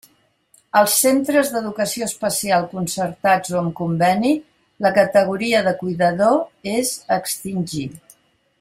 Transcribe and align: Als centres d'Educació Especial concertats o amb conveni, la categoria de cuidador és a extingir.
Als 0.79 0.93
centres 1.01 1.51
d'Educació 1.55 2.07
Especial 2.11 2.65
concertats 2.71 3.53
o 3.57 3.59
amb 3.59 3.75
conveni, 3.81 4.33
la 4.87 4.93
categoria 4.97 5.61
de 5.69 5.75
cuidador 5.83 6.75
és 6.81 6.95
a 7.11 7.21
extingir. 7.23 7.89